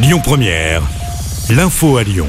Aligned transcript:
Lyon 0.00 0.20
Première, 0.22 0.82
l'info 1.50 1.96
à 1.96 2.04
Lyon. 2.04 2.28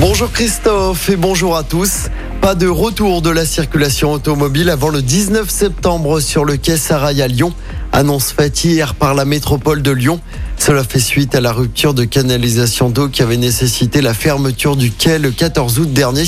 Bonjour 0.00 0.30
Christophe 0.30 1.08
et 1.08 1.16
bonjour 1.16 1.56
à 1.56 1.62
tous. 1.62 2.10
Pas 2.42 2.54
de 2.54 2.68
retour 2.68 3.22
de 3.22 3.30
la 3.30 3.46
circulation 3.46 4.12
automobile 4.12 4.68
avant 4.68 4.90
le 4.90 5.00
19 5.00 5.48
septembre 5.48 6.20
sur 6.20 6.44
le 6.44 6.58
quai 6.58 6.76
Sarail 6.76 7.22
à 7.22 7.26
Lyon. 7.26 7.54
Annonce 8.00 8.32
faite 8.32 8.66
par 8.98 9.12
la 9.12 9.26
métropole 9.26 9.82
de 9.82 9.90
Lyon. 9.90 10.20
Cela 10.56 10.84
fait 10.84 11.00
suite 11.00 11.34
à 11.34 11.42
la 11.42 11.52
rupture 11.52 11.92
de 11.92 12.04
canalisation 12.04 12.88
d'eau 12.88 13.10
qui 13.10 13.20
avait 13.20 13.36
nécessité 13.36 14.00
la 14.00 14.14
fermeture 14.14 14.74
du 14.74 14.90
quai 14.90 15.18
le 15.18 15.30
14 15.30 15.78
août 15.80 15.92
dernier. 15.92 16.24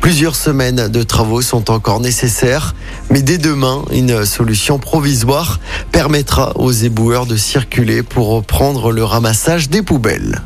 Plusieurs 0.00 0.34
semaines 0.34 0.88
de 0.88 1.02
travaux 1.04 1.40
sont 1.40 1.70
encore 1.70 2.00
nécessaires, 2.00 2.74
mais 3.08 3.22
dès 3.22 3.38
demain, 3.38 3.84
une 3.92 4.24
solution 4.24 4.80
provisoire 4.80 5.60
permettra 5.92 6.56
aux 6.56 6.72
éboueurs 6.72 7.26
de 7.26 7.36
circuler 7.36 8.02
pour 8.02 8.26
reprendre 8.26 8.90
le 8.90 9.04
ramassage 9.04 9.70
des 9.70 9.82
poubelles. 9.82 10.42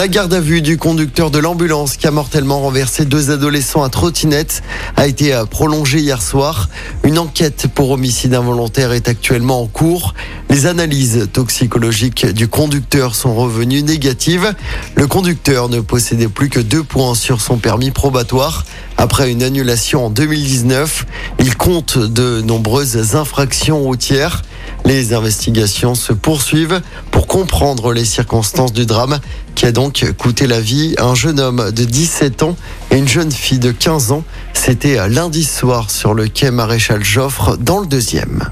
La 0.00 0.08
garde 0.08 0.32
à 0.32 0.40
vue 0.40 0.62
du 0.62 0.78
conducteur 0.78 1.30
de 1.30 1.38
l'ambulance 1.38 1.98
qui 1.98 2.06
a 2.06 2.10
mortellement 2.10 2.60
renversé 2.60 3.04
deux 3.04 3.30
adolescents 3.30 3.82
à 3.82 3.90
trottinette 3.90 4.62
a 4.96 5.06
été 5.06 5.34
euh, 5.34 5.44
prolongée 5.44 5.98
hier 5.98 6.22
soir. 6.22 6.70
Une 7.04 7.18
enquête 7.18 7.66
pour 7.66 7.90
homicide 7.90 8.32
involontaire 8.32 8.92
est 8.92 9.08
actuellement 9.08 9.60
en 9.60 9.66
cours. 9.66 10.14
Les 10.48 10.64
analyses 10.64 11.28
toxicologiques 11.30 12.24
du 12.24 12.48
conducteur 12.48 13.14
sont 13.14 13.34
revenues 13.34 13.82
négatives. 13.82 14.54
Le 14.94 15.06
conducteur 15.06 15.68
ne 15.68 15.80
possédait 15.80 16.28
plus 16.28 16.48
que 16.48 16.60
deux 16.60 16.82
points 16.82 17.14
sur 17.14 17.42
son 17.42 17.58
permis 17.58 17.90
probatoire. 17.90 18.64
Après 18.96 19.30
une 19.30 19.42
annulation 19.42 20.06
en 20.06 20.10
2019, 20.10 21.04
il 21.40 21.58
compte 21.58 21.98
de 21.98 22.40
nombreuses 22.40 23.16
infractions 23.16 23.80
routières. 23.80 24.40
Les 24.84 25.12
investigations 25.12 25.94
se 25.94 26.12
poursuivent 26.12 26.80
pour 27.09 27.09
comprendre 27.30 27.92
les 27.92 28.04
circonstances 28.04 28.72
du 28.72 28.86
drame 28.86 29.20
qui 29.54 29.64
a 29.64 29.70
donc 29.70 30.04
coûté 30.18 30.48
la 30.48 30.60
vie 30.60 30.96
à 30.98 31.04
un 31.04 31.14
jeune 31.14 31.38
homme 31.38 31.70
de 31.70 31.84
17 31.84 32.42
ans 32.42 32.56
et 32.90 32.98
une 32.98 33.06
jeune 33.06 33.30
fille 33.30 33.60
de 33.60 33.70
15 33.70 34.10
ans. 34.10 34.24
C'était 34.52 35.08
lundi 35.08 35.44
soir 35.44 35.92
sur 35.92 36.12
le 36.12 36.26
quai 36.26 36.50
Maréchal 36.50 37.04
Joffre 37.04 37.56
dans 37.56 37.78
le 37.78 37.86
deuxième. 37.86 38.50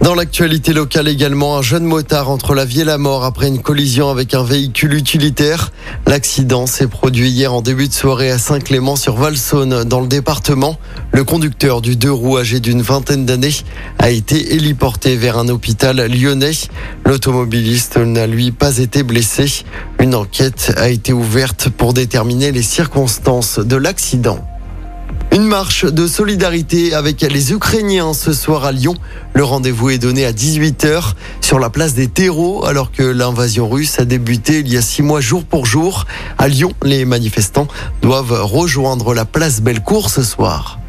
Dans 0.00 0.14
l'actualité 0.14 0.72
locale 0.72 1.08
également, 1.08 1.58
un 1.58 1.62
jeune 1.62 1.84
motard 1.84 2.30
entre 2.30 2.54
la 2.54 2.64
vie 2.64 2.80
et 2.80 2.84
la 2.84 2.96
mort 2.96 3.22
après 3.22 3.48
une 3.48 3.60
collision 3.60 4.08
avec 4.08 4.32
un 4.32 4.42
véhicule 4.42 4.94
utilitaire. 4.94 5.72
L'accident 6.06 6.66
s'est 6.66 6.86
produit 6.86 7.28
hier 7.28 7.52
en 7.52 7.60
début 7.60 7.86
de 7.86 7.92
soirée 7.92 8.30
à 8.30 8.38
Saint-Clément 8.38 8.96
sur 8.96 9.16
Valsaune 9.16 9.84
dans 9.84 10.00
le 10.00 10.08
département. 10.08 10.78
Le 11.12 11.22
conducteur 11.22 11.82
du 11.82 11.96
deux 11.96 12.10
roues 12.10 12.38
âgé 12.38 12.60
d'une 12.60 12.80
vingtaine 12.80 13.26
d'années 13.26 13.54
a 13.98 14.08
été 14.08 14.54
héliporté 14.54 15.16
vers 15.16 15.36
un 15.36 15.48
hôpital 15.48 15.98
lyonnais. 16.10 16.56
L'automobiliste 17.04 17.98
n'a 17.98 18.26
lui 18.26 18.52
pas 18.52 18.78
été 18.78 19.02
blessé. 19.02 19.64
Une 19.98 20.14
enquête 20.14 20.72
a 20.78 20.88
été 20.88 21.12
ouverte 21.12 21.68
pour 21.68 21.92
déterminer 21.92 22.52
les 22.52 22.62
circonstances 22.62 23.58
de 23.58 23.76
l'accident. 23.76 24.42
Une 25.32 25.46
marche 25.46 25.84
de 25.84 26.08
solidarité 26.08 26.92
avec 26.92 27.20
les 27.20 27.52
Ukrainiens 27.52 28.14
ce 28.14 28.32
soir 28.32 28.64
à 28.64 28.72
Lyon. 28.72 28.94
Le 29.32 29.44
rendez-vous 29.44 29.90
est 29.90 29.98
donné 29.98 30.26
à 30.26 30.32
18h 30.32 31.12
sur 31.40 31.60
la 31.60 31.70
place 31.70 31.94
des 31.94 32.08
terreaux 32.08 32.66
alors 32.66 32.90
que 32.90 33.04
l'invasion 33.04 33.68
russe 33.68 34.00
a 34.00 34.04
débuté 34.04 34.58
il 34.58 34.72
y 34.72 34.76
a 34.76 34.82
six 34.82 35.02
mois 35.02 35.20
jour 35.20 35.44
pour 35.44 35.66
jour. 35.66 36.04
À 36.36 36.48
Lyon, 36.48 36.72
les 36.82 37.04
manifestants 37.04 37.68
doivent 38.02 38.42
rejoindre 38.42 39.14
la 39.14 39.24
place 39.24 39.60
Bellecour 39.60 40.10
ce 40.10 40.24
soir. 40.24 40.80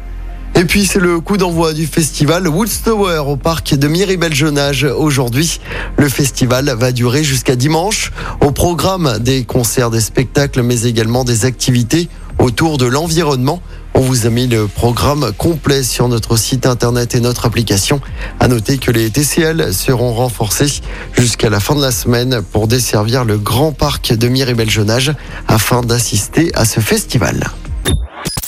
Et 0.54 0.64
puis 0.64 0.86
c'est 0.86 0.98
le 0.98 1.20
coup 1.20 1.36
d'envoi 1.36 1.72
du 1.72 1.86
festival 1.86 2.46
Woodstower 2.46 3.22
au 3.26 3.36
parc 3.36 3.74
de 3.74 3.88
Miribel-Jonage 3.88 4.84
aujourd'hui. 4.84 5.60
Le 5.96 6.08
festival 6.08 6.74
va 6.78 6.92
durer 6.92 7.24
jusqu'à 7.24 7.56
dimanche. 7.56 8.12
Au 8.40 8.50
programme 8.50 9.18
des 9.20 9.44
concerts, 9.44 9.90
des 9.90 10.00
spectacles, 10.00 10.62
mais 10.62 10.82
également 10.82 11.24
des 11.24 11.46
activités 11.46 12.08
autour 12.42 12.76
de 12.76 12.86
l'environnement. 12.86 13.62
On 13.94 14.00
vous 14.00 14.26
a 14.26 14.30
mis 14.30 14.46
le 14.46 14.66
programme 14.66 15.32
complet 15.32 15.82
sur 15.82 16.08
notre 16.08 16.36
site 16.36 16.66
internet 16.66 17.14
et 17.14 17.20
notre 17.20 17.46
application. 17.46 18.00
À 18.40 18.48
noter 18.48 18.78
que 18.78 18.90
les 18.90 19.10
TCL 19.10 19.72
seront 19.72 20.12
renforcés 20.12 20.80
jusqu'à 21.16 21.50
la 21.50 21.60
fin 21.60 21.74
de 21.74 21.80
la 21.80 21.92
semaine 21.92 22.42
pour 22.52 22.66
desservir 22.66 23.24
le 23.24 23.38
grand 23.38 23.72
parc 23.72 24.12
de 24.12 24.28
Miribel-Jonage 24.28 25.12
afin 25.46 25.82
d'assister 25.82 26.50
à 26.54 26.64
ce 26.64 26.80
festival. 26.80 27.48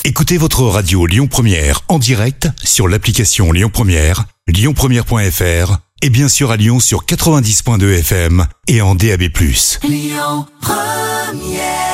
Écoutez 0.05 0.37
votre 0.39 0.63
radio 0.65 1.07
Lyon 1.07 1.29
Première 1.29 1.81
en 1.89 1.99
direct 1.99 2.49
sur 2.63 2.89
l'application 2.89 3.53
Lyon 3.53 3.71
Première, 3.73 4.25
lyonpremière.fr 4.49 5.79
et 6.03 6.11
bien 6.11 6.29
sûr 6.29 6.51
à 6.51 6.57
Lyon 6.57 6.81
sur 6.81 7.05
90.2 7.05 7.99
FM 8.01 8.47
et 8.67 8.83
en 8.83 8.95
DAB+. 8.95 9.23
Lyon 9.83 10.47
Première 10.61 11.94